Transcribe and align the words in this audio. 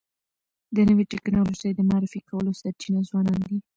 د 0.75 0.77
نوي 0.89 1.03
ټکنالوژۍ 1.11 1.71
د 1.75 1.79
معرفي 1.89 2.19
کولو 2.29 2.51
سرچینه 2.61 2.99
ځوانان 3.09 3.39
دي. 3.49 3.57